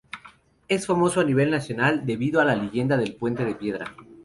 [0.67, 3.93] Es famoso a nivel nacional debido a la leyenda de Puente de Piedra.